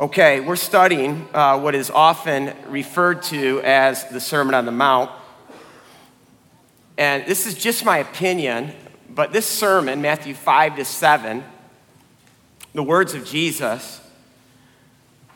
[0.00, 5.10] Okay, we're studying uh, what is often referred to as the Sermon on the Mount.
[6.96, 8.72] And this is just my opinion,
[9.10, 11.44] but this sermon, Matthew 5 to 7,
[12.72, 14.00] the words of Jesus,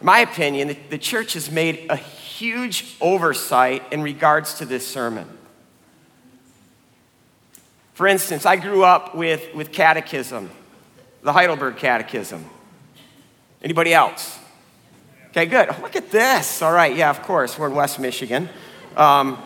[0.00, 5.28] my opinion, the, the church has made a huge oversight in regards to this sermon.
[7.92, 10.50] For instance, I grew up with, with catechism,
[11.20, 12.42] the Heidelberg Catechism.
[13.62, 14.38] Anybody else?
[15.36, 15.68] Okay, good.
[15.82, 16.62] Look at this.
[16.62, 17.58] All right, yeah, of course.
[17.58, 18.48] We're in West Michigan.
[18.96, 19.36] Um,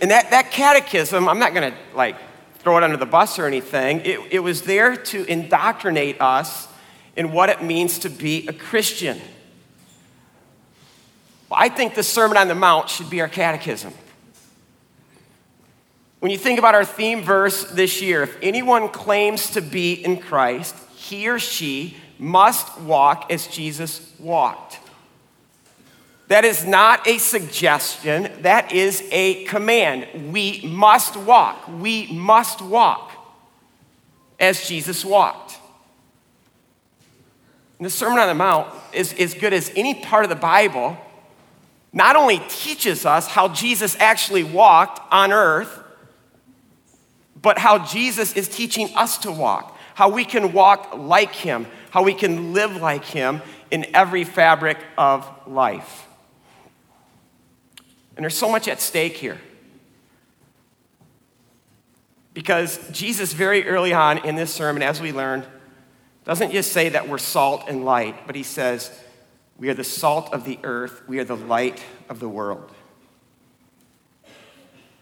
[0.00, 2.14] and that, that catechism, I'm not going to like
[2.60, 4.02] throw it under the bus or anything.
[4.02, 6.68] It, it was there to indoctrinate us
[7.16, 9.20] in what it means to be a Christian.
[11.50, 13.92] Well, I think the Sermon on the Mount should be our catechism.
[16.20, 20.18] When you think about our theme verse this year, if anyone claims to be in
[20.18, 24.80] Christ, he or she must walk as Jesus walked.
[26.28, 30.32] That is not a suggestion, that is a command.
[30.32, 31.68] We must walk.
[31.68, 33.12] We must walk
[34.40, 35.58] as Jesus walked.
[37.78, 40.96] And the Sermon on the Mount is as good as any part of the Bible.
[41.92, 45.80] Not only teaches us how Jesus actually walked on earth,
[47.40, 52.02] but how Jesus is teaching us to walk, how we can walk like him, how
[52.02, 56.08] we can live like him in every fabric of life.
[58.16, 59.40] And there's so much at stake here.
[62.32, 65.46] Because Jesus, very early on in this sermon, as we learned,
[66.24, 68.90] doesn't just say that we're salt and light, but he says,
[69.56, 72.72] we are the salt of the earth, we are the light of the world.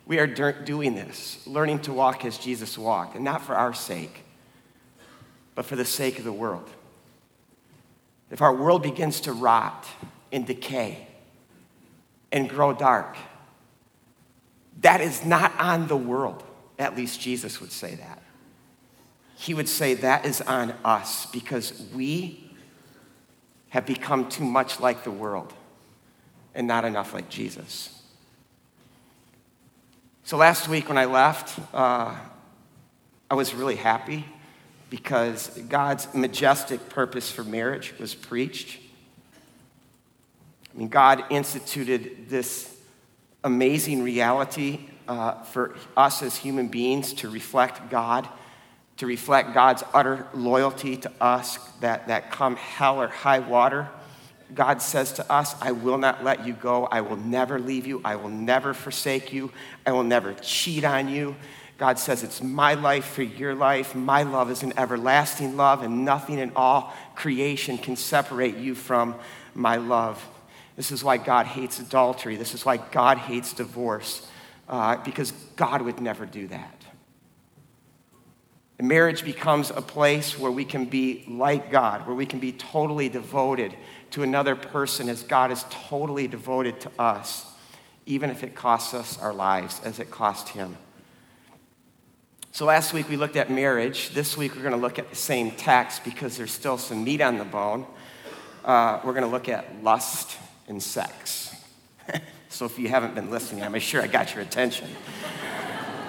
[0.05, 4.25] We are doing this, learning to walk as Jesus walked, and not for our sake,
[5.55, 6.69] but for the sake of the world.
[8.33, 9.87] If our world begins to rot
[10.33, 11.07] and decay
[12.33, 13.15] and grow dark,
[14.81, 16.43] that is not on the world.
[16.79, 18.23] At least Jesus would say that.
[19.37, 22.51] He would say that is on us because we
[23.69, 25.53] have become too much like the world
[26.55, 28.03] and not enough like Jesus.
[30.25, 32.17] So last week when I left, uh,
[33.31, 34.25] I was really happy
[34.93, 38.79] because God's majestic purpose for marriage was preached.
[40.69, 42.77] I mean, God instituted this
[43.43, 48.29] amazing reality uh, for us as human beings to reflect God,
[48.99, 53.89] to reflect God's utter loyalty to us, that, that come hell or high water,
[54.55, 56.85] God says to us, I will not let you go.
[56.85, 58.03] I will never leave you.
[58.05, 59.53] I will never forsake you.
[59.87, 61.35] I will never cheat on you.
[61.83, 63.97] God says, It's my life for your life.
[63.97, 69.17] My love is an everlasting love, and nothing in all creation can separate you from
[69.53, 70.25] my love.
[70.77, 72.37] This is why God hates adultery.
[72.37, 74.25] This is why God hates divorce,
[74.69, 76.85] uh, because God would never do that.
[78.79, 82.53] And marriage becomes a place where we can be like God, where we can be
[82.53, 83.75] totally devoted
[84.13, 87.45] to another person as God is totally devoted to us,
[88.07, 90.77] even if it costs us our lives as it cost him.
[92.55, 94.11] So last week we looked at marriage.
[94.11, 97.23] This week we're going to look at the same text because there's still some meat
[97.23, 97.87] on the bone.
[98.63, 100.37] Uh, we're going to look at lust
[100.69, 101.57] and sex.
[102.51, 104.87] so if you haven't been listening, I'm sure I got your attention.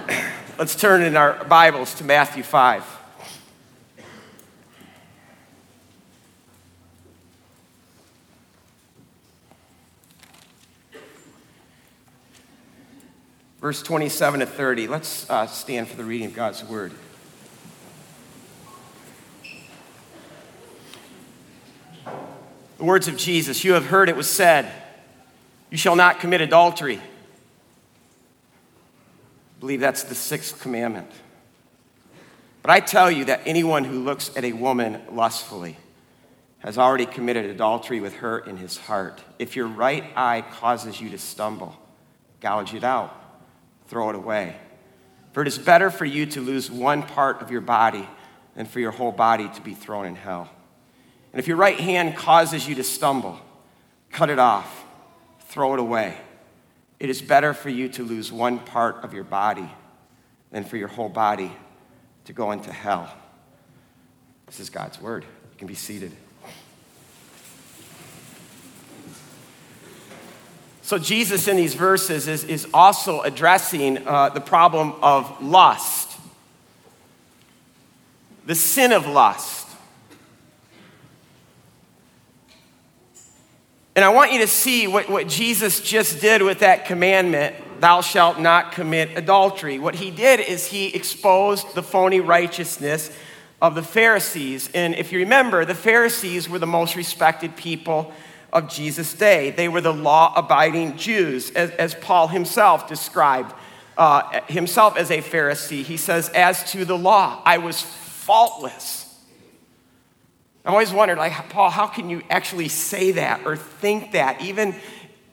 [0.60, 3.03] Let's turn in our Bibles to Matthew 5.
[13.64, 14.88] Verse 27 to 30.
[14.88, 16.92] Let's uh, stand for the reading of God's word.
[22.78, 24.70] The words of Jesus You have heard it was said,
[25.70, 26.98] You shall not commit adultery.
[26.98, 27.02] I
[29.62, 31.10] believe that's the sixth commandment.
[32.64, 35.78] But I tell you that anyone who looks at a woman lustfully
[36.60, 39.24] has already committed adultery with her in his heart.
[39.40, 41.78] If your right eye causes you to stumble,
[42.42, 43.22] gouge it out
[43.94, 44.56] throw it away.
[45.34, 48.10] For it is better for you to lose one part of your body
[48.56, 50.50] than for your whole body to be thrown in hell.
[51.32, 53.40] And if your right hand causes you to stumble,
[54.12, 54.84] cut it off,
[55.42, 56.18] throw it away.
[57.00, 59.70] It is better for you to lose one part of your body
[60.50, 61.52] than for your whole body
[62.26, 63.16] to go into hell.
[64.48, 65.24] This is God's word.
[65.52, 66.14] You can be seated.
[70.86, 76.12] So, Jesus in these verses is, is also addressing uh, the problem of lust,
[78.46, 79.66] the sin of lust.
[83.96, 88.02] And I want you to see what, what Jesus just did with that commandment thou
[88.02, 89.80] shalt not commit adultery.
[89.80, 93.10] What he did is he exposed the phony righteousness
[93.62, 94.70] of the Pharisees.
[94.74, 98.14] And if you remember, the Pharisees were the most respected people
[98.54, 99.50] of Jesus' day.
[99.50, 103.54] They were the law abiding Jews, as, as, Paul himself described
[103.98, 105.84] uh, himself as a Pharisee.
[105.84, 109.02] He says, As to the law, I was faultless.
[110.64, 114.76] I've always wondered, like, Paul, how can you actually say that or think that, even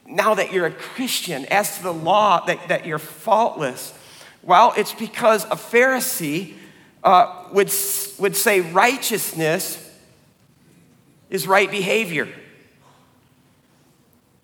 [0.07, 3.95] now that you're a Christian, as to the law, that, that you're faultless?
[4.43, 6.55] Well, it's because a Pharisee
[7.05, 7.73] uh, would,
[8.19, 9.87] would say righteousness
[11.29, 12.29] is right behavior.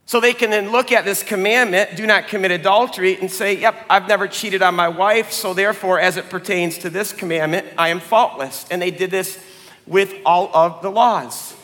[0.06, 3.86] So they can then look at this commandment, do not commit adultery, and say, Yep,
[3.90, 7.88] I've never cheated on my wife, so therefore, as it pertains to this commandment, I
[7.88, 8.66] am faultless.
[8.70, 9.44] And they did this
[9.84, 11.54] with all of the laws.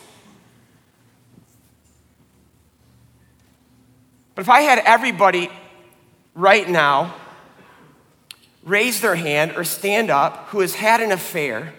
[4.35, 5.49] But if I had everybody
[6.35, 7.15] right now
[8.63, 11.73] raise their hand or stand up who has had an affair,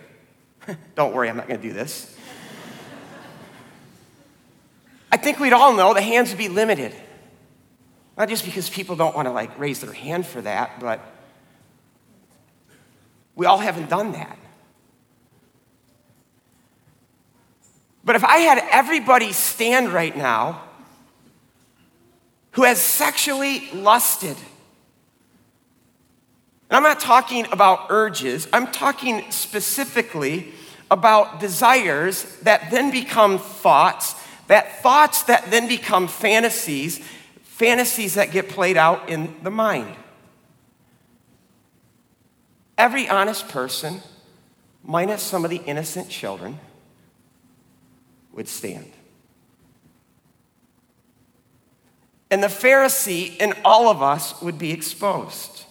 [0.94, 2.13] don't worry, I'm not going to do this.
[5.14, 6.92] I think we'd all know the hands would be limited.
[8.18, 10.98] Not just because people don't want to like raise their hand for that, but
[13.36, 14.36] we all haven't done that.
[18.02, 20.62] But if I had everybody stand right now
[22.50, 24.36] who has sexually lusted,
[26.70, 30.52] and I'm not talking about urges, I'm talking specifically
[30.90, 37.00] about desires that then become thoughts, that thoughts that then become fantasies,
[37.42, 39.94] fantasies that get played out in the mind.
[42.76, 44.00] Every honest person,
[44.82, 46.58] minus some of the innocent children,
[48.32, 48.90] would stand.
[52.30, 55.64] And the Pharisee in all of us would be exposed.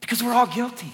[0.00, 0.92] Because we're all guilty.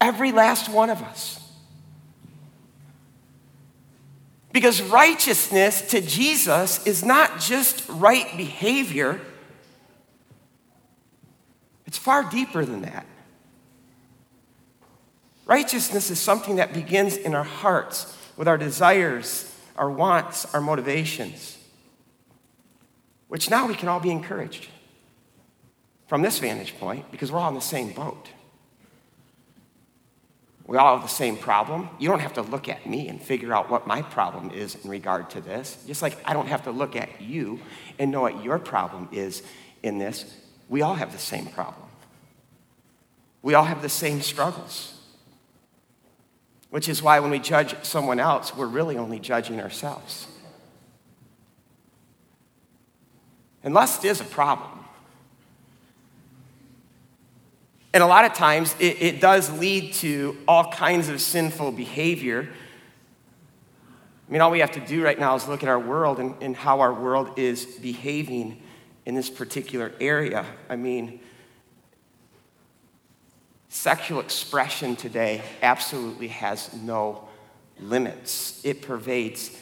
[0.00, 1.45] Every last one of us.
[4.56, 9.20] Because righteousness to Jesus is not just right behavior,
[11.84, 13.04] it's far deeper than that.
[15.44, 21.58] Righteousness is something that begins in our hearts with our desires, our wants, our motivations,
[23.28, 24.68] which now we can all be encouraged
[26.06, 28.30] from this vantage point because we're all in the same boat.
[30.66, 31.88] We all have the same problem.
[31.98, 34.90] You don't have to look at me and figure out what my problem is in
[34.90, 35.84] regard to this.
[35.86, 37.60] Just like I don't have to look at you
[38.00, 39.44] and know what your problem is
[39.84, 40.24] in this.
[40.68, 41.86] We all have the same problem.
[43.42, 44.94] We all have the same struggles.
[46.70, 50.26] Which is why when we judge someone else, we're really only judging ourselves.
[53.62, 54.75] And lust is a problem.
[57.96, 62.46] And a lot of times it, it, does lead to all kinds of sinful behavior.
[64.28, 66.34] I mean, all we have to do right now is look at our world and,
[66.42, 68.60] and how our world is behaving
[69.06, 70.44] in this particular area.
[70.68, 71.20] I mean,
[73.70, 77.26] Sexual expression today absolutely has no
[77.80, 78.60] limits.
[78.62, 79.58] It pervades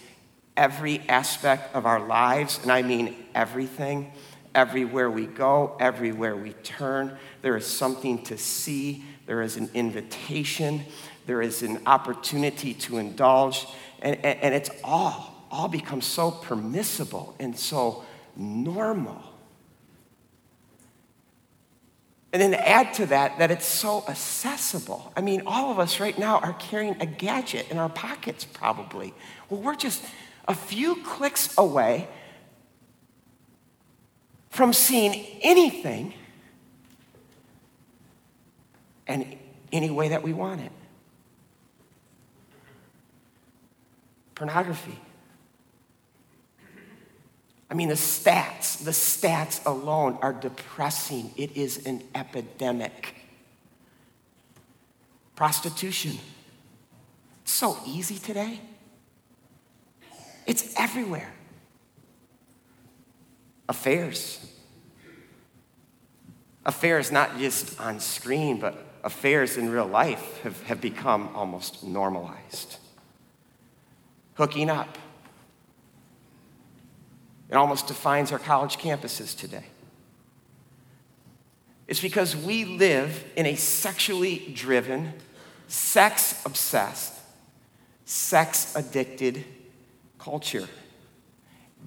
[0.57, 4.13] every aspect of our lives, and I mean everything.
[4.55, 10.83] Everywhere we go, everywhere we turn, there is something to see, there is an invitation,
[11.27, 13.67] there is an opportunity to indulge,
[14.01, 18.05] and, and, and it's all, all becomes so permissible and so
[18.37, 19.23] normal.
[22.33, 25.13] And then add to that that it's so accessible.
[25.17, 29.15] I mean, all of us right now are carrying a gadget in our pockets, probably.
[29.49, 30.05] Well, we're just
[30.49, 32.09] a few clicks away
[34.55, 36.15] from seeing anything
[39.09, 39.37] and
[39.73, 40.71] any way that we want it.
[44.37, 44.97] Pornography.
[47.69, 51.33] I mean, the stats, the stats alone are depressing.
[51.37, 53.13] It is an epidemic.
[55.35, 56.17] Prostitution.
[57.43, 58.61] It's so easy today.
[60.47, 61.33] It's everywhere.
[63.69, 64.45] Affairs.
[66.67, 72.79] Affairs, not just on screen, but affairs in real life have, have become almost normalized.
[74.35, 74.99] Hooking up
[77.55, 79.67] it almost defines our college campuses today.
[81.87, 85.13] It's because we live in a sexually driven,
[85.69, 87.13] sex obsessed,
[88.07, 89.45] sex addicted
[90.19, 90.67] culture.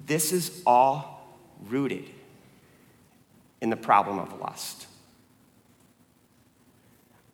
[0.06, 1.17] This is all
[1.66, 2.04] rooted
[3.60, 4.86] in the problem of lust.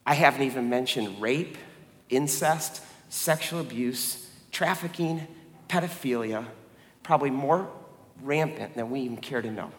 [0.06, 1.56] I haven't even mentioned rape,
[2.10, 5.26] incest, sexual abuse, trafficking,
[5.68, 6.46] pedophilia,
[7.02, 7.68] probably more
[8.22, 9.70] rampant than we even care to know.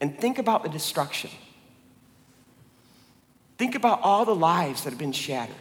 [0.00, 1.30] And think about the destruction.
[3.56, 5.56] Think about all the lives that have been shattered,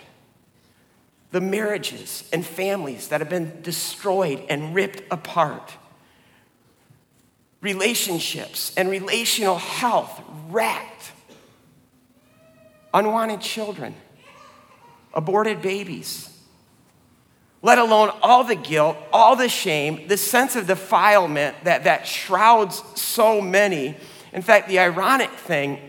[1.31, 5.74] the marriages and families that have been destroyed and ripped apart,
[7.62, 11.12] relationships and relational health wrecked,
[12.93, 13.93] unwanted children,
[15.13, 16.34] aborted babies.
[17.62, 22.81] Let alone all the guilt, all the shame, the sense of defilement that, that shrouds
[22.96, 23.98] so many.
[24.31, 25.79] In fact, the ironic thing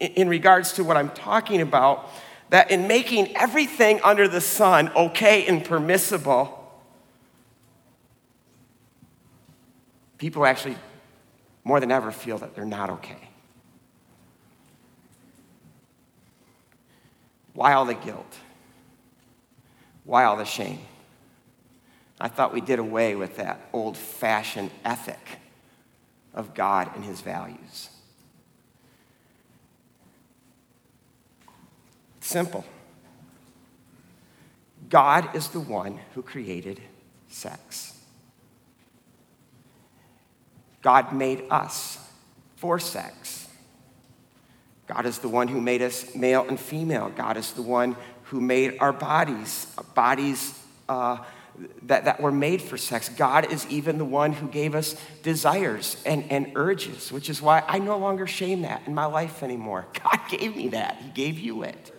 [0.00, 2.08] in regards to what I'm talking about
[2.50, 6.54] that in making everything under the sun okay and permissible,
[10.16, 10.76] people actually
[11.64, 13.28] more than ever feel that they're not okay.
[17.52, 18.36] Why all the guilt?
[20.04, 20.78] Why all the shame?
[22.20, 25.20] I thought we did away with that old fashioned ethic
[26.34, 27.90] of God and his values.
[32.28, 32.62] Simple.
[34.90, 36.78] God is the one who created
[37.28, 37.98] sex.
[40.82, 41.98] God made us
[42.56, 43.48] for sex.
[44.86, 47.08] God is the one who made us male and female.
[47.08, 50.52] God is the one who made our bodies, bodies
[50.86, 51.16] uh,
[51.84, 53.08] that, that were made for sex.
[53.08, 57.64] God is even the one who gave us desires and, and urges, which is why
[57.66, 59.86] I no longer shame that in my life anymore.
[60.04, 61.94] God gave me that, He gave you it.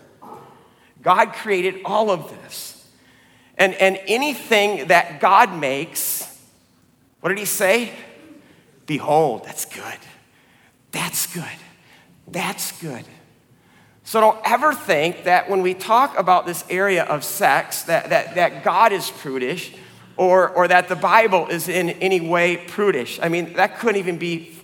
[1.02, 2.88] God created all of this.
[3.58, 6.26] And, and anything that God makes,
[7.20, 7.92] what did he say?
[8.86, 9.98] Behold, that's good.
[10.92, 11.44] That's good.
[12.28, 13.06] That's good.
[14.04, 18.36] So don't ever think that when we talk about this area of sex, that, that,
[18.36, 19.74] that God is prudish
[20.18, 23.20] or, or that the Bible is in any way prudish.
[23.22, 24.58] I mean, that couldn't even be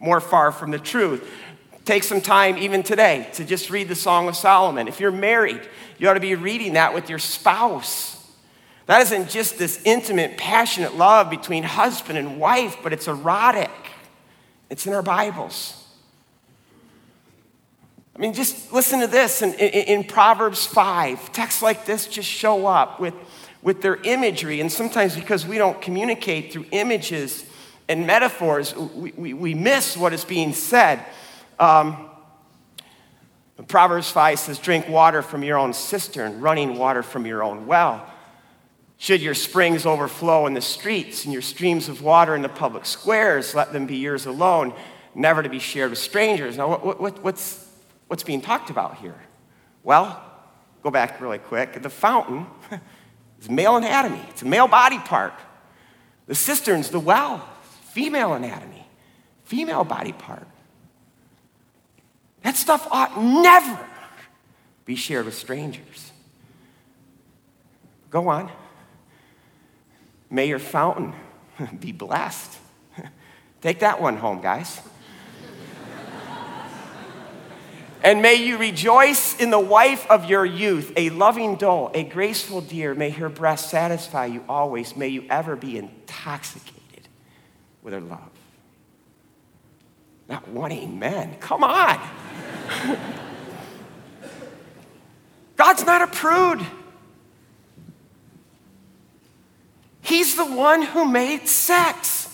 [0.00, 1.28] more far from the truth.
[1.88, 4.88] Take some time, even today, to just read the Song of Solomon.
[4.88, 5.66] If you're married,
[5.96, 8.30] you ought to be reading that with your spouse.
[8.84, 13.70] That isn't just this intimate, passionate love between husband and wife, but it's erotic.
[14.68, 15.82] It's in our Bibles.
[18.14, 21.32] I mean, just listen to this in, in, in, Proverbs 5.
[21.32, 23.14] Texts like this just show up with,
[23.62, 24.60] with their imagery.
[24.60, 27.46] And sometimes because we don't communicate through images
[27.88, 31.02] and metaphors, we, we, we miss what is being said.
[31.58, 32.08] Um,
[33.66, 38.08] Proverbs 5 says, Drink water from your own cistern, running water from your own well.
[38.98, 42.84] Should your springs overflow in the streets and your streams of water in the public
[42.84, 44.74] squares, let them be yours alone,
[45.14, 46.56] never to be shared with strangers.
[46.56, 47.68] Now, what, what, what's,
[48.08, 49.14] what's being talked about here?
[49.84, 50.20] Well,
[50.82, 51.80] go back really quick.
[51.80, 52.46] The fountain
[53.40, 55.34] is male anatomy, it's a male body part.
[56.26, 57.48] The cistern's the well,
[57.92, 58.86] female anatomy,
[59.44, 60.46] female body part.
[62.42, 63.78] That stuff ought never
[64.84, 66.12] be shared with strangers.
[68.10, 68.50] Go on.
[70.30, 71.14] May your fountain
[71.80, 72.58] be blessed.
[73.60, 74.80] Take that one home, guys.
[78.02, 82.60] and may you rejoice in the wife of your youth, a loving doe, a graceful
[82.60, 82.94] deer.
[82.94, 84.96] May her breast satisfy you always.
[84.96, 87.08] May you ever be intoxicated
[87.82, 88.37] with her love.
[90.28, 91.36] Not one amen.
[91.40, 91.98] Come on.
[95.56, 96.64] God's not a prude.
[100.02, 102.26] He's the one who made sex.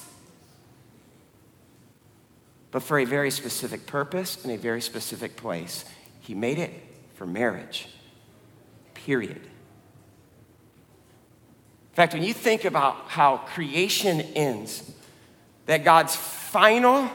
[2.71, 5.85] But for a very specific purpose in a very specific place.
[6.21, 6.73] He made it
[7.15, 7.89] for marriage.
[8.95, 9.37] Period.
[9.37, 14.91] In fact, when you think about how creation ends,
[15.67, 17.09] that God's final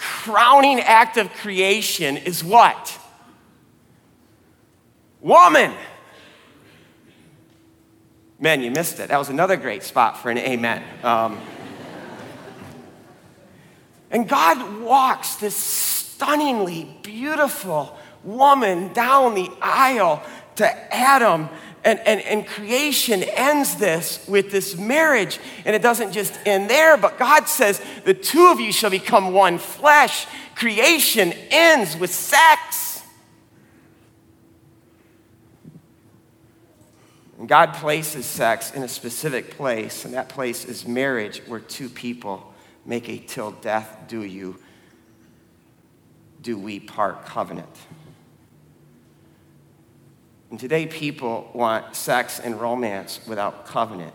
[0.00, 2.98] crowning act of creation is what?
[5.20, 5.74] Woman.
[8.38, 9.08] Man, you missed it.
[9.08, 10.82] That was another great spot for an amen.
[11.04, 11.38] Um,
[14.10, 20.22] and God walks this stunningly beautiful woman down the aisle
[20.56, 21.48] to Adam
[21.84, 25.38] and, and, and creation ends this with this marriage.
[25.64, 29.32] And it doesn't just end there, but God says, the two of you shall become
[29.32, 30.26] one flesh.
[30.54, 33.02] Creation ends with sex.
[37.38, 41.88] And God places sex in a specific place, and that place is marriage, where two
[41.88, 42.52] people
[42.84, 44.58] make a till death do you,
[46.42, 47.74] do we part covenant.
[50.50, 54.14] And today, people want sex and romance without covenant.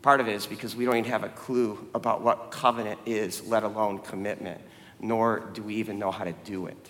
[0.00, 3.46] Part of it is because we don't even have a clue about what covenant is,
[3.46, 4.60] let alone commitment,
[4.98, 6.88] nor do we even know how to do it.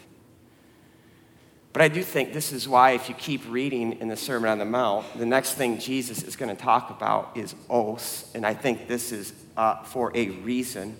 [1.72, 4.58] But I do think this is why, if you keep reading in the Sermon on
[4.58, 8.30] the Mount, the next thing Jesus is going to talk about is oaths.
[8.34, 10.96] And I think this is uh, for a reason.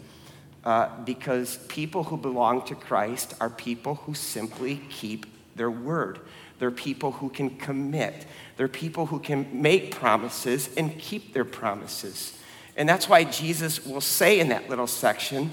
[0.63, 5.25] Uh, because people who belong to Christ are people who simply keep
[5.57, 6.21] their word.
[6.61, 8.27] They're people who can commit.
[8.57, 12.39] They're people who can make promises and keep their promises.
[12.77, 15.51] And that's why Jesus will say in that little section,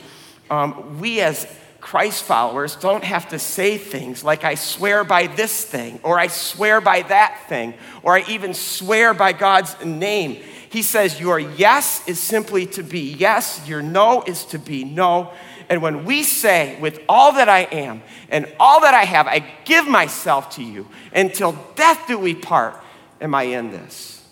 [0.49, 1.47] um, we as
[1.79, 6.27] Christ followers don't have to say things like, I swear by this thing, or I
[6.27, 10.43] swear by that thing, or I even swear by God's name.
[10.69, 15.31] He says, Your yes is simply to be yes, your no is to be no.
[15.69, 19.39] And when we say, with all that I am and all that I have, I
[19.65, 22.81] give myself to you, until death do we part,
[23.19, 24.23] am I in this?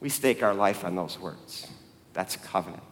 [0.00, 1.68] We stake our life on those words.
[2.12, 2.82] That's covenant.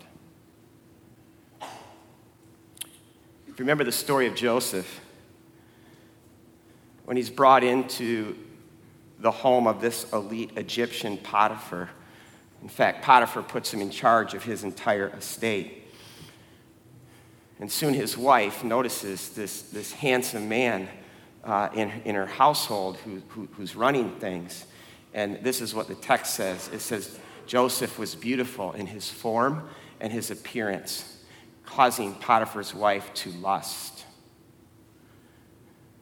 [1.60, 5.00] If you remember the story of Joseph,
[7.04, 8.36] when he's brought into
[9.18, 11.90] the home of this elite Egyptian Potiphar,
[12.62, 15.84] in fact, Potiphar puts him in charge of his entire estate.
[17.58, 20.88] And soon his wife notices this, this handsome man
[21.44, 24.66] uh, in, in her household who, who, who's running things.
[25.14, 29.68] And this is what the text says it says, Joseph was beautiful in his form
[29.98, 31.18] and his appearance
[31.64, 34.04] causing Potiphar's wife to lust.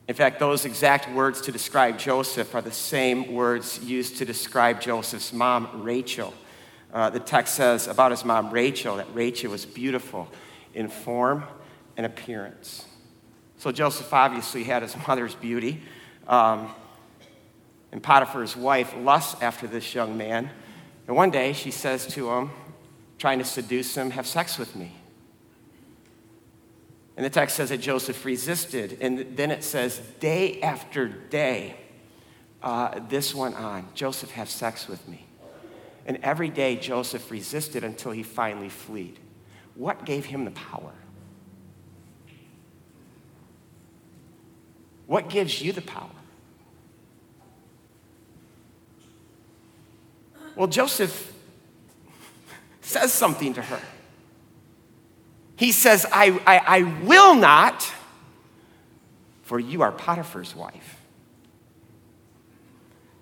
[0.08, 4.80] In fact, those exact words to describe Joseph are the same words used to describe
[4.80, 6.32] Joseph's mom, Rachel.
[6.92, 10.28] Uh, the text says about his mom, Rachel, that Rachel was beautiful
[10.74, 11.44] in form
[11.96, 12.86] and appearance.
[13.58, 15.82] So Joseph obviously had his mother's beauty.
[16.26, 16.70] Um,
[17.90, 20.50] and Potiphar's wife lusts after this young man.
[21.06, 22.50] And one day she says to him,
[23.18, 24.92] trying to seduce him, Have sex with me.
[27.18, 28.98] And the text says that Joseph resisted.
[29.00, 31.74] And then it says, day after day,
[32.62, 33.88] uh, this went on.
[33.92, 35.26] Joseph, have sex with me.
[36.08, 39.20] And every day, Joseph resisted until he finally fled.
[39.76, 40.92] What gave him the power?
[45.06, 46.10] What gives you the power?
[50.56, 51.32] Well, Joseph
[52.80, 53.80] says something to her
[55.58, 57.92] he says, I, I, I will not,
[59.42, 60.97] for you are Potiphar's wife.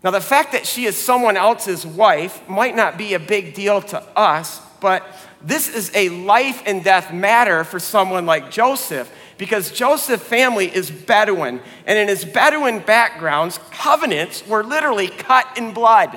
[0.06, 3.82] Now, the fact that she is someone else's wife might not be a big deal
[3.82, 5.04] to us, but
[5.42, 10.92] this is a life and death matter for someone like Joseph because Joseph's family is
[10.92, 16.14] Bedouin, and in his Bedouin backgrounds, covenants were literally cut in blood.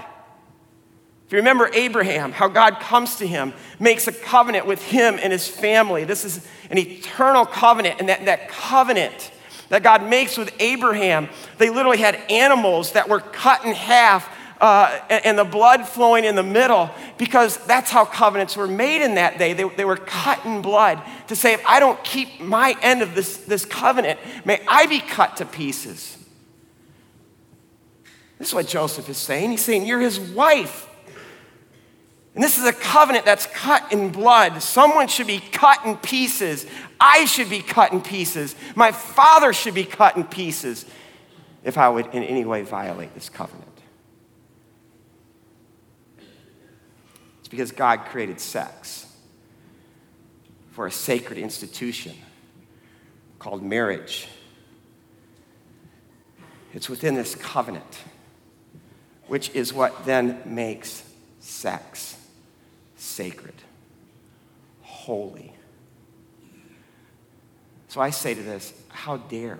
[1.25, 5.33] If you remember Abraham, how God comes to him, makes a covenant with him and
[5.33, 6.03] his family.
[6.03, 9.31] This is an eternal covenant, and that, that covenant
[9.69, 14.29] that God makes with Abraham, they literally had animals that were cut in half
[14.61, 19.01] uh, and, and, the blood flowing in the middle because that's how covenants were made
[19.01, 19.53] in that day.
[19.53, 23.15] They, they were cut in blood to say, if I don't keep my end of
[23.15, 26.17] this, this covenant, may I be cut to pieces.
[28.37, 29.51] This is what Joseph is saying.
[29.51, 30.87] He's saying, You're his wife.
[32.35, 34.61] And this is a covenant that's cut in blood.
[34.61, 36.65] Someone should be cut in pieces.
[36.99, 38.55] I should be cut in pieces.
[38.75, 40.85] My father should be cut in pieces
[41.63, 43.65] if I would in any way violate this covenant.
[47.39, 49.05] It's because God created sex
[50.71, 52.15] for a sacred institution
[53.37, 54.27] called marriage.
[56.73, 57.99] It's within this covenant,
[59.27, 61.03] which is what then makes
[61.39, 62.17] sex
[62.95, 63.55] sacred,
[64.81, 65.53] holy.
[67.89, 69.59] So I say to this how dare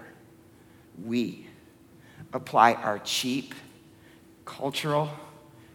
[1.04, 1.48] we
[2.32, 3.56] apply our cheap,
[4.46, 5.10] cultural,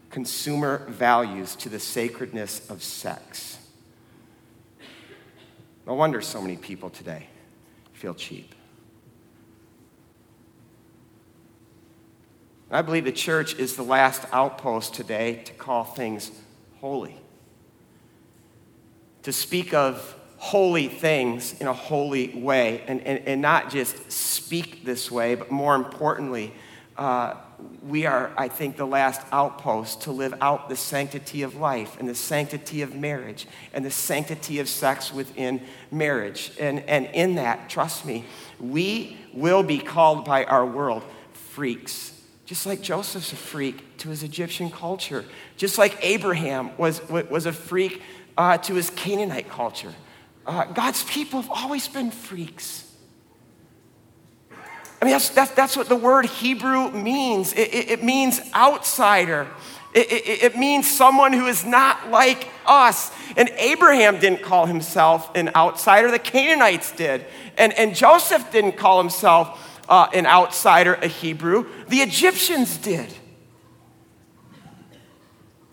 [0.09, 3.59] consumer values to the sacredness of sex?
[5.85, 7.27] No wonder so many people today
[7.93, 8.55] feel cheap.
[12.71, 16.31] I believe the church is the last outpost today to call things
[16.79, 17.15] holy
[19.23, 20.15] to speak of
[20.45, 25.49] holy things in a holy way and, and, and not just speak this way, but
[25.49, 26.53] more importantly,
[26.99, 27.33] uh,
[27.81, 32.07] we are, I think, the last outpost to live out the sanctity of life and
[32.07, 36.51] the sanctity of marriage and the sanctity of sex within marriage.
[36.59, 38.23] And, and in that, trust me,
[38.59, 41.01] we will be called by our world
[41.33, 42.21] freaks.
[42.45, 45.25] Just like Joseph's a freak to his Egyptian culture,
[45.57, 48.03] just like Abraham was, was a freak
[48.37, 49.95] uh, to his Canaanite culture.
[50.45, 52.83] Uh, God's people have always been freaks.
[54.51, 57.53] I mean, that's, that's, that's what the word Hebrew means.
[57.53, 59.47] It, it, it means outsider.
[59.93, 63.11] It, it, it, means someone who is not like us.
[63.37, 67.25] And Abraham didn't call himself an outsider, the Canaanites did.
[67.57, 73.13] And, and Joseph didn't call himself uh, an outsider, a Hebrew, the Egyptians did.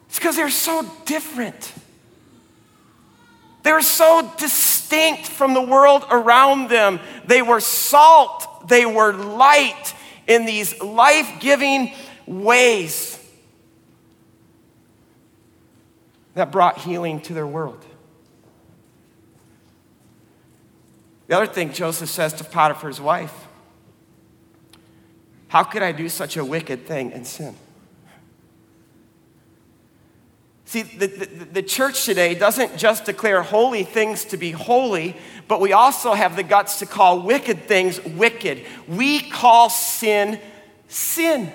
[0.07, 1.73] It's because they're so different.
[3.63, 7.01] They were so distinct from the world around them.
[7.27, 9.95] They were salt, they were light
[10.27, 11.93] in these life giving
[12.27, 13.19] ways
[16.35, 17.85] that brought healing to their world.
[21.29, 23.47] The other thing Joseph says to Potiphar's wife
[25.49, 27.55] How could I do such a wicked thing and sin?
[30.73, 35.15] See, the, the, the, church today doesn't just declare holy things to be holy,
[35.47, 38.65] but we also have the guts to call wicked things wicked.
[38.89, 40.41] We call sin
[40.89, 41.53] sin.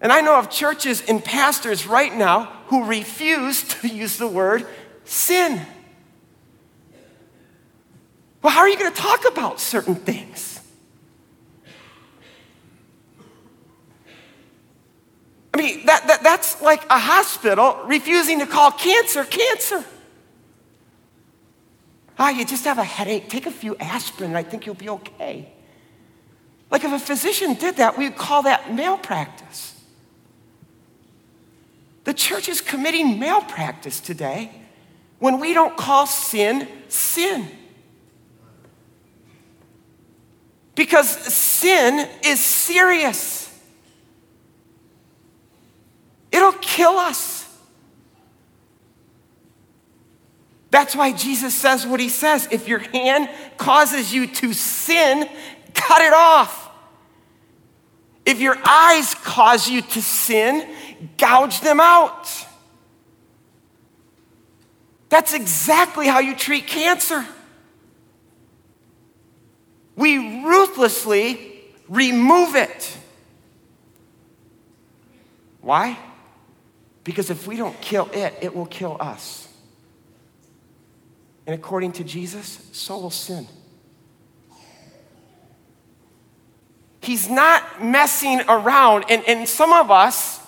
[0.00, 4.66] And I know of churches and pastors right now who refuse to use the word
[5.04, 5.60] sin.
[8.42, 10.53] Well, how are you going to talk about certain things?
[15.54, 19.84] I mean, that, that, that's like a hospital refusing to call cancer cancer.
[22.18, 24.88] Ah, you just have a headache, take a few aspirin, and I think you'll be
[24.88, 25.48] okay.
[26.72, 29.80] Like if a physician did that, we would call that malpractice.
[32.02, 34.50] The church is committing malpractice today
[35.20, 37.48] when we don't call sin sin.
[40.74, 43.43] Because sin is serious.
[46.34, 47.48] It'll kill us.
[50.72, 52.48] That's why Jesus says what he says.
[52.50, 55.28] If your hand causes you to sin,
[55.74, 56.72] cut it off.
[58.26, 60.68] If your eyes cause you to sin,
[61.18, 62.28] gouge them out.
[65.10, 67.24] That's exactly how you treat cancer.
[69.94, 72.96] We ruthlessly remove it.
[75.60, 75.96] Why?
[77.04, 79.46] Because if we don't kill it, it will kill us.
[81.46, 83.46] And according to Jesus, so will sin.
[87.02, 89.04] He's not messing around.
[89.10, 90.40] And, and some of us,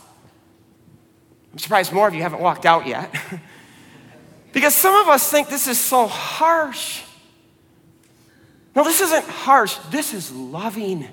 [1.52, 3.14] I'm surprised more of you haven't walked out yet,
[4.52, 7.02] because some of us think this is so harsh.
[8.74, 11.06] No, this isn't harsh, this is loving.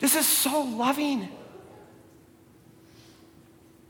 [0.00, 1.28] This is so loving.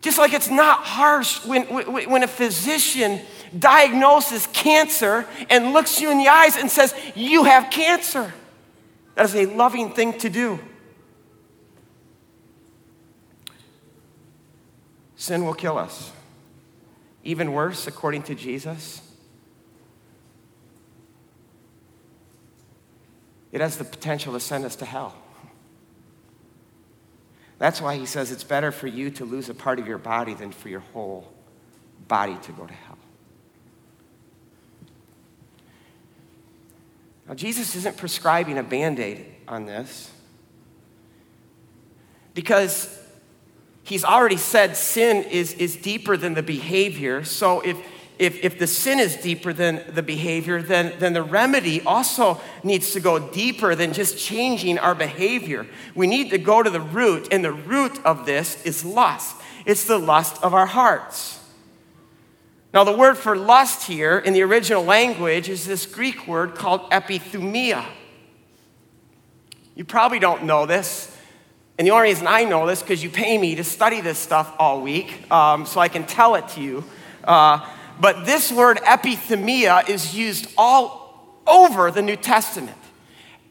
[0.00, 3.20] Just like it's not harsh when, when a physician
[3.58, 8.32] diagnoses cancer and looks you in the eyes and says, You have cancer.
[9.14, 10.58] That is a loving thing to do.
[15.16, 16.12] Sin will kill us.
[17.22, 19.02] Even worse, according to Jesus,
[23.52, 25.19] it has the potential to send us to hell.
[27.60, 30.32] That's why he says it's better for you to lose a part of your body
[30.32, 31.30] than for your whole
[32.08, 32.96] body to go to hell.
[37.28, 40.10] Now, Jesus isn't prescribing a band aid on this
[42.32, 42.98] because
[43.82, 47.24] he's already said sin is, is deeper than the behavior.
[47.24, 47.76] So if
[48.20, 52.92] if, if the sin is deeper than the behavior, then, then the remedy also needs
[52.92, 55.66] to go deeper than just changing our behavior.
[55.94, 59.36] We need to go to the root, and the root of this is lust.
[59.64, 61.42] It's the lust of our hearts.
[62.74, 66.90] Now, the word for lust here in the original language is this Greek word called
[66.90, 67.86] epithumia.
[69.74, 71.16] You probably don't know this.
[71.78, 74.18] And the only reason I know this is because you pay me to study this
[74.18, 76.84] stuff all week, um, so I can tell it to you.
[77.24, 77.66] Uh,
[78.00, 82.76] but this word epithumia is used all over the New Testament.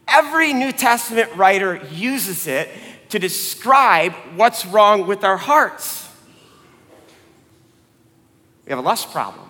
[0.07, 2.69] Every New Testament writer uses it
[3.09, 6.07] to describe what's wrong with our hearts.
[8.65, 9.49] We have a lust problem,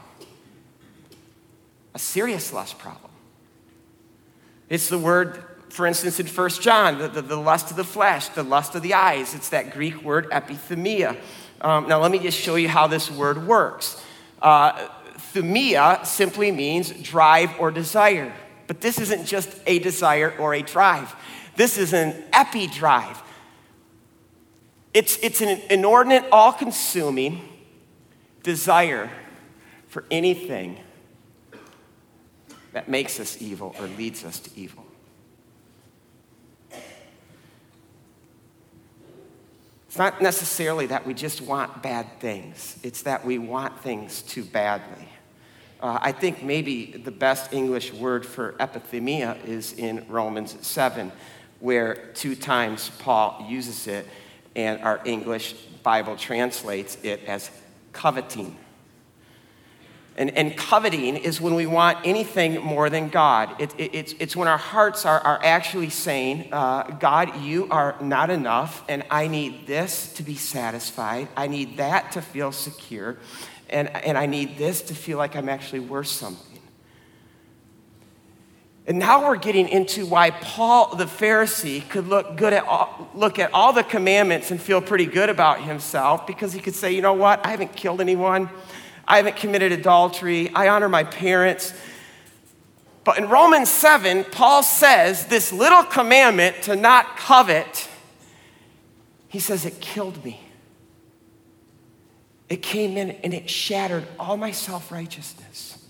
[1.94, 3.12] a serious lust problem.
[4.70, 8.28] It's the word for instance, in 1 John, the, the, the, lust of the flesh,
[8.30, 9.36] the lust of the eyes.
[9.36, 11.16] It's that Greek word epithumia.
[11.62, 14.04] Um, now, let me just show you how this word works.
[14.42, 14.88] Uh,
[15.34, 18.34] thumia simply means drive or desire.
[18.68, 21.16] But this isn't just a desire or a drive,
[21.56, 23.22] this is an epi drive.
[24.94, 27.48] It's, it's an inordinate, all consuming
[28.44, 29.12] desire
[29.88, 30.80] for anything
[32.72, 34.86] that makes us evil or leads us to evil.
[39.90, 44.44] It's not necessarily that we just want bad things, it's that we want things too
[44.44, 45.10] badly.
[45.82, 51.12] Uh, I think maybe the best English word for epithumia is in Romans 7,
[51.60, 54.06] where two times Paul uses it,
[54.56, 57.50] and our English Bible translates it as
[57.92, 58.56] coveting.
[60.20, 63.56] And, and coveting is when we want anything more than God.
[63.58, 67.96] It, it, it's, it's when our hearts are, are actually saying, uh, God, you are
[68.02, 71.30] not enough, and I need this to be satisfied.
[71.38, 73.18] I need that to feel secure,
[73.70, 76.60] and, and I need this to feel like I'm actually worth something.
[78.88, 83.40] And now we're getting into why Paul the Pharisee could look good at all, look
[83.40, 87.02] at all the commandments and feel pretty good about himself because he could say, you
[87.02, 88.50] know what, I haven't killed anyone.
[89.10, 90.52] I haven't committed adultery.
[90.54, 91.74] I honor my parents.
[93.04, 97.90] But in Romans 7, Paul says this little commandment to not covet,
[99.28, 100.40] he says it killed me.
[102.50, 105.84] It came in and it shattered all my self righteousness.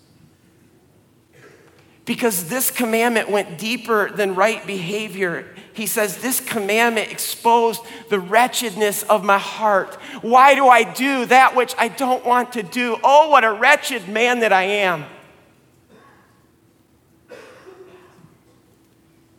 [2.06, 5.46] Because this commandment went deeper than right behavior
[5.80, 9.96] he says, This commandment exposed the wretchedness of my heart.
[10.22, 12.98] Why do I do that which I don't want to do?
[13.04, 15.06] Oh, what a wretched man that I am.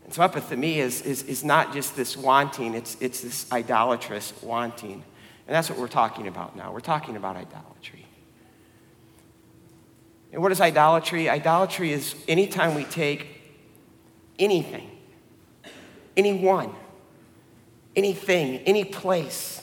[0.04, 5.04] And so, epithumia is, is, is not just this wanting, it's, it's this idolatrous wanting.
[5.46, 6.72] And that's what we're talking about now.
[6.72, 8.06] We're talking about idolatry.
[10.32, 11.28] And what is idolatry?
[11.28, 13.26] Idolatry is anytime we take
[14.38, 14.90] anything
[16.16, 16.74] anyone,
[17.96, 19.62] anything, any place,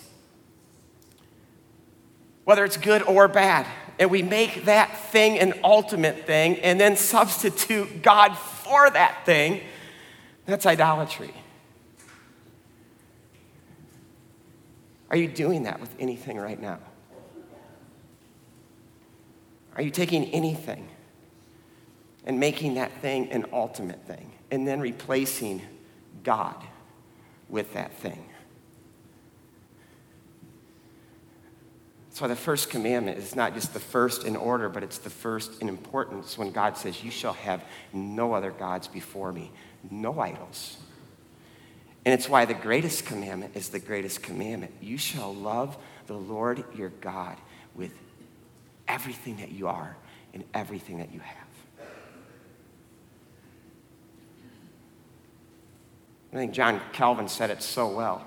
[2.44, 3.66] whether it's good or bad.
[4.00, 9.62] And we make that thing an ultimate thing and then substitute God for that thing.
[10.46, 11.34] That's idolatry.
[15.10, 16.80] Are you doing that with anything right now?
[19.76, 20.88] Are you taking anything
[22.26, 25.62] and making that thing an ultimate thing and then replacing
[26.28, 26.62] God
[27.48, 28.22] with that thing.
[32.20, 35.62] Why the first commandment is not just the first in order, but it's the first
[35.62, 37.64] in importance when God says, You shall have
[37.94, 39.52] no other gods before me,
[39.90, 40.76] no idols.
[42.04, 44.74] And it's why the greatest commandment is the greatest commandment.
[44.82, 47.38] You shall love the Lord your God
[47.74, 47.92] with
[48.86, 49.96] everything that you are
[50.34, 51.47] and everything that you have.
[56.32, 58.26] I think John Calvin said it so well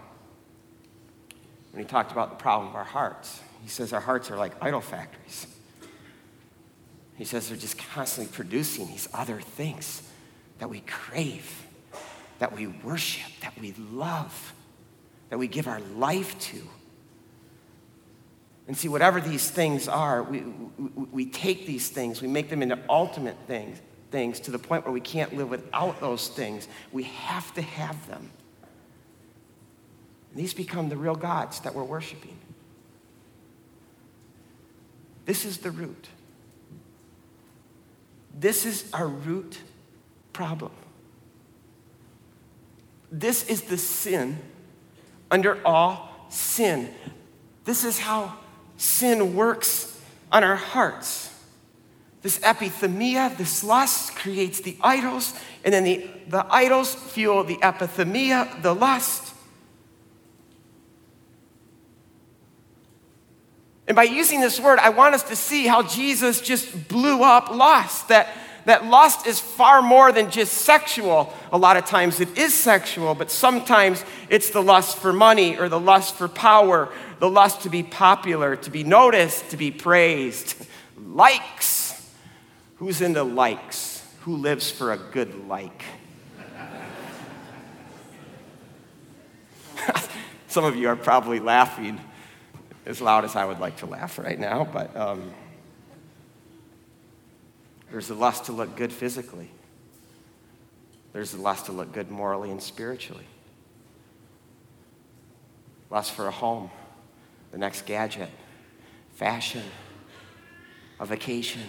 [1.72, 3.40] when he talked about the problem of our hearts.
[3.62, 5.46] He says our hearts are like idol factories.
[7.16, 10.02] He says they're just constantly producing these other things
[10.58, 11.66] that we crave,
[12.38, 14.54] that we worship, that we love,
[15.28, 16.62] that we give our life to.
[18.66, 22.62] And see, whatever these things are, we, we, we take these things, we make them
[22.62, 26.68] into ultimate things, things to the point where we can't live without those things.
[26.92, 28.30] We have to have them.
[30.30, 32.36] And these become the real gods that we're worshiping.
[35.26, 36.08] This is the root.
[38.38, 39.58] This is our root
[40.32, 40.72] problem.
[43.12, 44.38] This is the sin
[45.30, 46.92] under all sin.
[47.64, 48.36] This is how
[48.76, 50.00] sin works
[50.32, 51.29] on our hearts.
[52.22, 58.60] This epithumia, this lust, creates the idols, and then the, the idols fuel the epithumia,
[58.62, 59.34] the lust.
[63.88, 67.50] And by using this word, I want us to see how Jesus just blew up
[67.50, 68.08] lust.
[68.08, 68.28] That,
[68.66, 71.32] that lust is far more than just sexual.
[71.50, 75.68] A lot of times it is sexual, but sometimes it's the lust for money or
[75.68, 80.54] the lust for power, the lust to be popular, to be noticed, to be praised.
[80.96, 81.79] Likes
[82.80, 84.02] Who's into likes?
[84.20, 85.84] Who lives for a good like?
[90.48, 92.00] Some of you are probably laughing
[92.86, 95.30] as loud as I would like to laugh right now, but um,
[97.90, 99.50] there's a lust to look good physically.
[101.12, 103.26] There's the lust to look good morally and spiritually.
[105.90, 106.70] Lust for a home,
[107.52, 108.30] the next gadget,
[109.12, 109.64] fashion,
[110.98, 111.60] a vacation,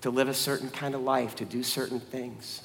[0.00, 2.62] to live a certain kind of life, to do certain things.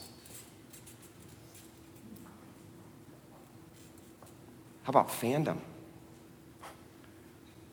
[4.84, 5.58] How about fandom?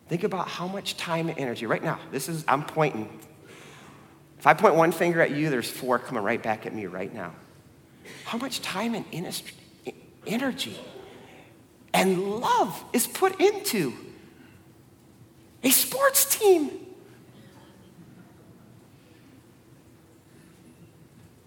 [0.08, 1.66] Think about how much time and energy.
[1.66, 3.20] Right now, this is, I'm pointing.
[4.38, 7.12] If I point one finger at you, there's four coming right back at me right
[7.12, 7.34] now.
[8.24, 9.04] How much time and
[10.26, 10.80] energy
[11.92, 13.92] and love is put into
[15.62, 16.79] a sports team?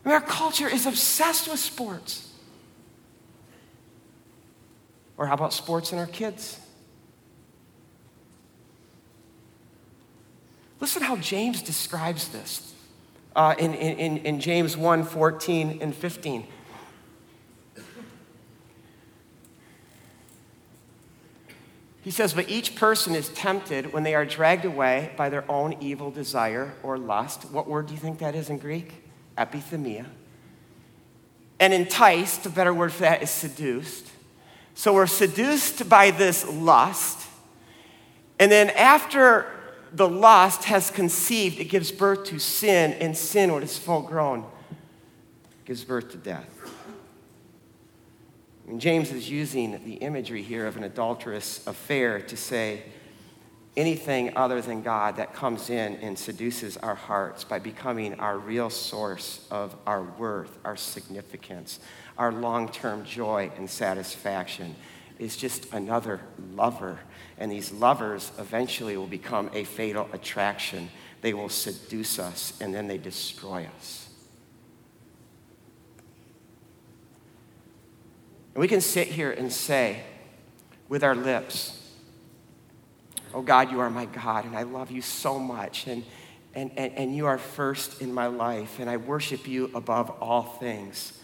[0.06, 2.30] Our culture is obsessed with sports.
[5.18, 6.60] Or how about sports and our kids?
[10.80, 12.74] Listen how James describes this
[13.36, 16.46] uh, in, in, in James 1 14 and 15.
[22.02, 25.78] He says, But each person is tempted when they are dragged away by their own
[25.80, 27.46] evil desire or lust.
[27.46, 29.03] What word do you think that is in Greek?
[29.38, 30.06] Epithumia.
[31.60, 34.10] And enticed, a better word for that is seduced.
[34.76, 37.28] So we're seduced by this lust.
[38.40, 39.46] And then after
[39.94, 44.46] the lust has conceived, it gives birth to sin, and sin, when it's full grown,
[45.66, 46.50] gives birth to death.
[48.68, 52.84] And James is using the imagery here of an adulterous affair to say
[53.76, 58.70] anything other than God that comes in and seduces our hearts by becoming our real
[58.70, 61.80] source of our worth, our significance,
[62.18, 64.76] our long term joy and satisfaction
[65.18, 66.22] is just another
[66.54, 67.00] lover.
[67.38, 70.90] And these lovers eventually will become a fatal attraction.
[71.22, 74.10] They will seduce us and then they destroy us.
[78.54, 80.04] And we can sit here and say
[80.88, 81.83] with our lips,
[83.34, 86.04] Oh God, you are my God, and I love you so much, and,
[86.54, 90.44] and, and, and you are first in my life, and I worship you above all
[90.44, 91.20] things.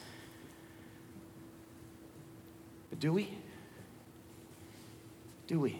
[2.89, 3.29] But do we?
[5.45, 5.79] Do we?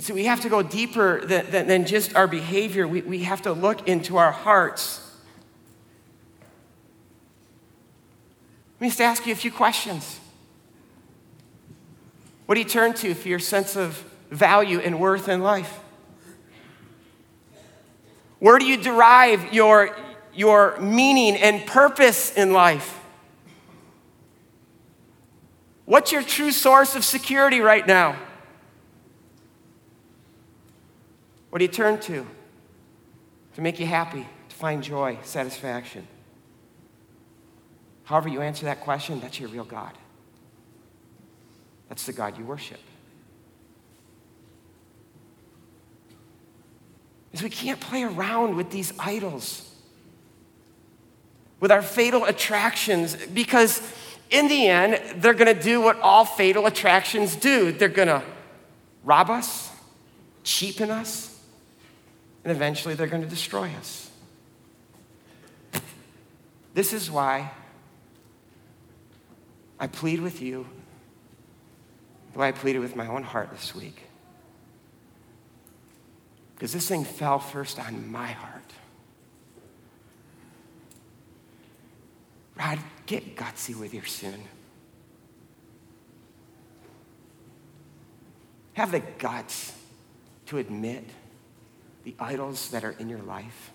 [0.00, 2.86] So we have to go deeper than, than, than just our behavior.
[2.86, 5.00] We, we have to look into our hearts.
[8.74, 10.20] Let me just ask you a few questions.
[12.54, 13.96] What do you turn to for your sense of
[14.30, 15.80] value and worth in life?
[18.38, 19.96] Where do you derive your,
[20.32, 23.00] your meaning and purpose in life?
[25.84, 28.14] What's your true source of security right now?
[31.50, 32.24] What do you turn to
[33.54, 36.06] to make you happy, to find joy, satisfaction?
[38.04, 39.98] However, you answer that question, that's your real God.
[41.88, 42.80] That's the God you worship.
[47.32, 49.68] Is we can't play around with these idols,
[51.60, 53.82] with our fatal attractions, because
[54.30, 57.72] in the end, they're going to do what all fatal attractions do.
[57.72, 58.22] They're going to
[59.04, 59.70] rob us,
[60.44, 61.40] cheapen us,
[62.44, 64.10] and eventually they're going to destroy us.
[66.72, 67.50] This is why
[69.78, 70.66] I plead with you
[72.38, 74.02] way I pleaded with my own heart this week.
[76.54, 78.72] Because this thing fell first on my heart.
[82.56, 84.42] Rod, get gutsy with your sin.
[88.74, 89.72] Have the guts
[90.46, 91.04] to admit
[92.04, 93.72] the idols that are in your life.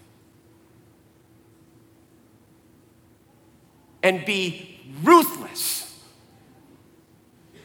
[4.02, 6.02] And be ruthless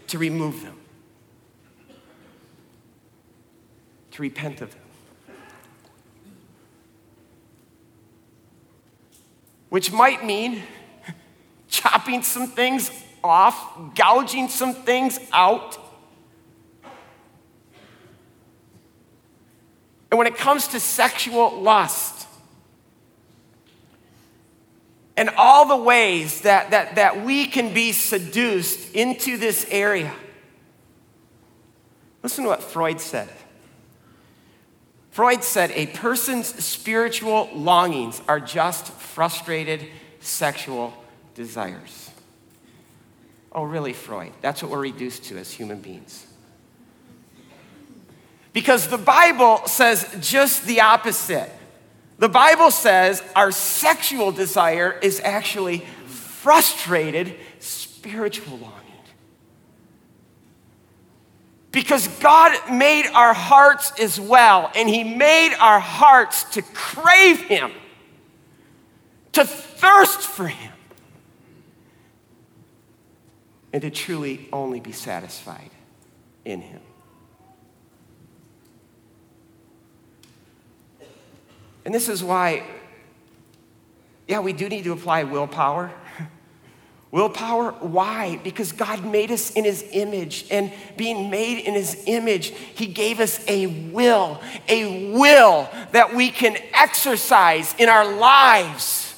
[0.08, 0.78] to remove them,
[4.14, 4.80] to repent of them.
[9.70, 10.62] Which might mean
[11.68, 12.92] chopping some things
[13.24, 15.76] off, gouging some things out.
[20.12, 22.28] And when it comes to sexual lust,
[25.16, 30.14] and all the ways that, that, that we can be seduced into this area,
[32.22, 33.28] listen to what Freud said.
[35.14, 39.86] Freud said a person's spiritual longings are just frustrated
[40.18, 40.92] sexual
[41.36, 42.10] desires.
[43.52, 44.32] Oh, really, Freud?
[44.40, 46.26] That's what we're reduced to as human beings.
[48.52, 51.48] Because the Bible says just the opposite.
[52.18, 58.83] The Bible says our sexual desire is actually frustrated spiritual longing.
[61.74, 67.72] Because God made our hearts as well, and He made our hearts to crave Him,
[69.32, 70.72] to thirst for Him,
[73.72, 75.70] and to truly only be satisfied
[76.44, 76.80] in Him.
[81.84, 82.62] And this is why,
[84.28, 85.92] yeah, we do need to apply willpower.
[87.14, 88.40] Willpower, why?
[88.42, 93.20] Because God made us in His image, and being made in His image, He gave
[93.20, 99.14] us a will, a will that we can exercise in our lives.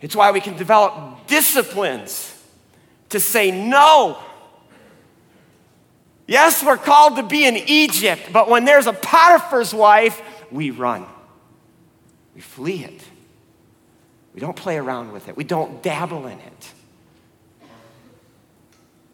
[0.00, 2.42] It's why we can develop disciplines
[3.10, 4.18] to say no.
[6.26, 11.04] Yes, we're called to be in Egypt, but when there's a Potiphar's wife, we run.
[12.34, 13.02] We flee it.
[14.34, 15.36] We don't play around with it.
[15.36, 16.72] We don't dabble in it.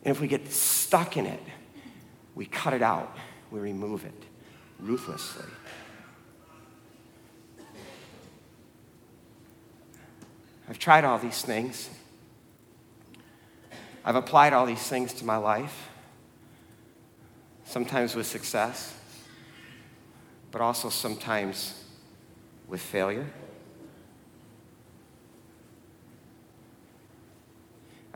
[0.05, 1.41] And if we get stuck in it,
[2.35, 3.17] we cut it out.
[3.51, 4.23] We remove it
[4.79, 5.47] ruthlessly.
[10.69, 11.89] I've tried all these things.
[14.05, 15.89] I've applied all these things to my life,
[17.65, 18.95] sometimes with success,
[20.53, 21.83] but also sometimes
[22.69, 23.27] with failure.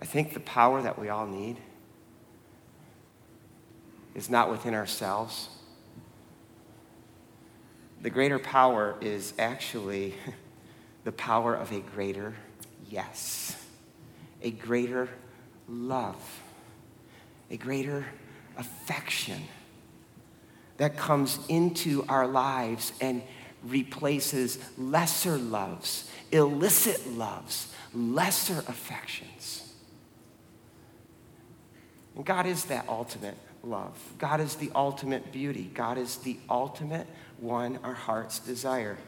[0.00, 1.58] I think the power that we all need
[4.14, 5.48] is not within ourselves.
[8.02, 10.14] The greater power is actually
[11.04, 12.34] the power of a greater
[12.88, 13.56] yes,
[14.42, 15.08] a greater
[15.68, 16.40] love,
[17.50, 18.04] a greater
[18.56, 19.40] affection
[20.78, 23.22] that comes into our lives and
[23.62, 29.59] replaces lesser loves, illicit loves, lesser affections.
[32.16, 33.98] And God is that ultimate love.
[34.18, 35.70] God is the ultimate beauty.
[35.74, 37.06] God is the ultimate
[37.38, 38.98] one our hearts desire.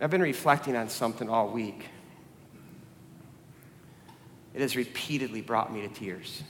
[0.00, 1.86] I've been reflecting on something all week.
[4.54, 6.42] It has repeatedly brought me to tears.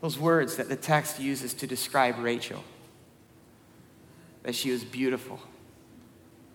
[0.00, 2.62] Those words that the text uses to describe Rachel
[4.42, 5.40] that she was beautiful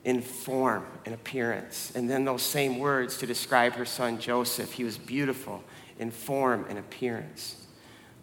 [0.04, 1.91] in form and appearance.
[1.95, 4.72] And then those same words to describe her son Joseph.
[4.72, 5.64] He was beautiful
[5.97, 7.68] in form and appearance.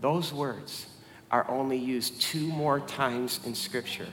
[0.01, 0.87] Those words
[1.31, 4.09] are only used two more times in Scripture.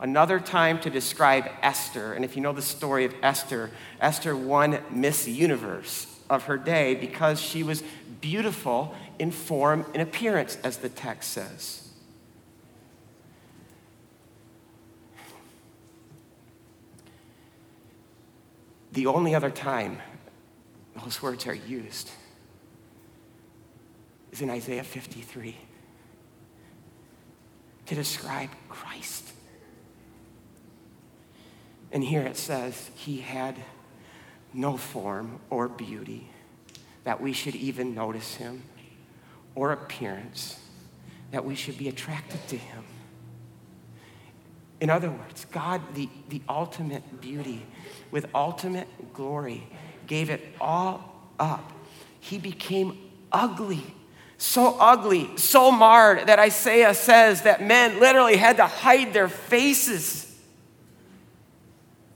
[0.00, 2.12] Another time to describe Esther.
[2.12, 6.94] And if you know the story of Esther, Esther won Miss Universe of her day
[6.94, 7.82] because she was
[8.20, 11.87] beautiful in form and appearance, as the text says.
[18.98, 20.02] The only other time
[21.00, 22.10] those words are used
[24.32, 25.56] is in Isaiah 53
[27.86, 29.30] to describe Christ.
[31.92, 33.54] And here it says, He had
[34.52, 36.28] no form or beauty
[37.04, 38.64] that we should even notice him,
[39.54, 40.58] or appearance
[41.30, 42.82] that we should be attracted to him.
[44.80, 47.66] In other words, God, the, the ultimate beauty,
[48.10, 49.66] with ultimate glory,
[50.06, 51.72] gave it all up.
[52.20, 52.96] He became
[53.32, 53.82] ugly,
[54.36, 60.32] so ugly, so marred that Isaiah says that men literally had to hide their faces.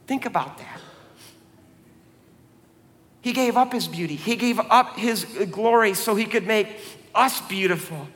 [0.07, 0.81] Think about that.
[3.23, 6.69] He gave up his beauty, he gave up his glory so he could make
[7.15, 8.09] us beautiful.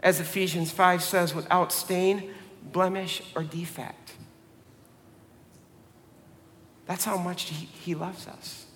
[0.00, 2.32] As Ephesians 5 says, without stain,
[2.62, 4.12] blemish, or defect.
[6.86, 8.66] That's how much he, he loves us.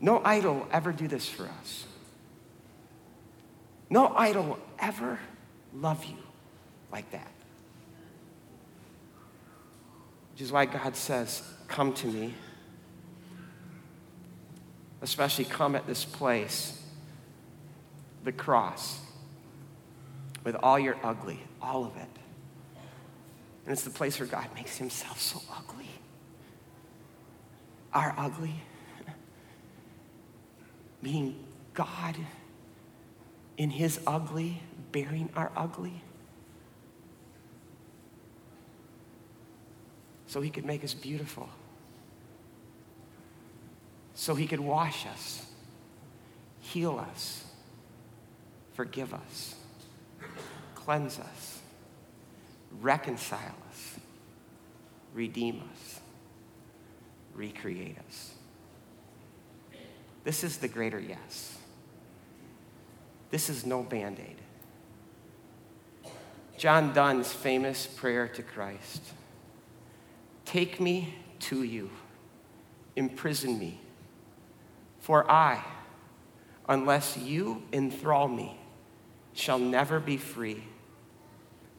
[0.00, 1.84] No idol will ever do this for us.
[3.90, 5.18] No idol will ever
[5.74, 6.16] love you
[6.90, 7.30] like that.
[10.32, 12.34] Which is why God says, Come to me
[15.02, 16.80] especially come at this place,
[18.22, 19.00] the cross,
[20.44, 22.08] with all your ugly, all of it.
[23.64, 25.88] And it's the place where God makes himself so ugly.
[27.92, 28.54] Our ugly.
[31.02, 31.36] Meaning
[31.74, 32.16] God
[33.56, 36.02] in his ugly, bearing our ugly.
[40.26, 41.48] So he could make us beautiful
[44.14, 45.44] so he could wash us,
[46.60, 47.44] heal us,
[48.74, 49.56] forgive us,
[50.84, 51.60] cleanse us,
[52.80, 53.96] reconcile us,
[55.14, 56.00] redeem us,
[57.34, 58.32] recreate us.
[60.24, 61.58] This is the greater yes.
[63.30, 64.36] This is no band aid.
[66.58, 69.02] John Donne's famous prayer to Christ
[70.44, 71.88] Take me to you,
[72.94, 73.80] imprison me,
[75.00, 75.64] for I,
[76.68, 78.60] unless you enthrall me,
[79.32, 80.62] shall never be free,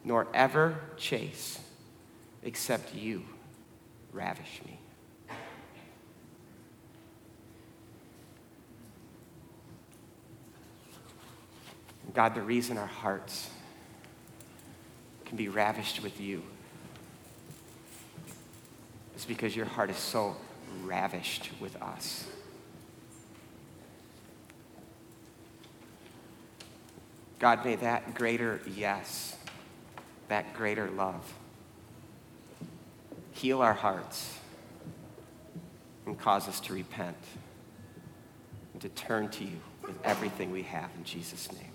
[0.04, 1.60] nor ever chase,
[2.44, 3.24] except you
[4.12, 4.80] ravish me.
[12.14, 13.50] God, the reason our hearts
[15.26, 16.44] can be ravished with you
[19.16, 20.36] is because your heart is so
[20.84, 22.28] ravished with us.
[27.40, 29.36] God, may that greater yes,
[30.28, 31.34] that greater love,
[33.32, 34.38] heal our hearts
[36.06, 37.18] and cause us to repent
[38.74, 41.73] and to turn to you with everything we have in Jesus' name.